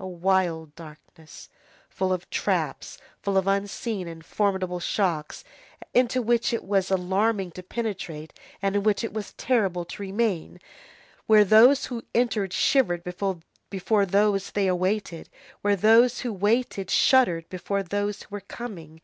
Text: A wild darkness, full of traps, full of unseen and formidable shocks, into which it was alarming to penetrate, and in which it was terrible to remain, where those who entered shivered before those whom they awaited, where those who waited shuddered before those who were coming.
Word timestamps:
A 0.00 0.06
wild 0.08 0.74
darkness, 0.74 1.50
full 1.90 2.10
of 2.10 2.30
traps, 2.30 2.96
full 3.20 3.36
of 3.36 3.46
unseen 3.46 4.08
and 4.08 4.24
formidable 4.24 4.80
shocks, 4.80 5.44
into 5.92 6.22
which 6.22 6.54
it 6.54 6.64
was 6.64 6.90
alarming 6.90 7.50
to 7.50 7.62
penetrate, 7.62 8.32
and 8.62 8.76
in 8.76 8.82
which 8.82 9.04
it 9.04 9.12
was 9.12 9.34
terrible 9.34 9.84
to 9.84 10.00
remain, 10.00 10.58
where 11.26 11.44
those 11.44 11.84
who 11.84 12.02
entered 12.14 12.54
shivered 12.54 13.04
before 13.04 14.06
those 14.06 14.46
whom 14.46 14.52
they 14.54 14.68
awaited, 14.68 15.28
where 15.60 15.76
those 15.76 16.20
who 16.20 16.32
waited 16.32 16.88
shuddered 16.90 17.46
before 17.50 17.82
those 17.82 18.22
who 18.22 18.28
were 18.30 18.40
coming. 18.40 19.02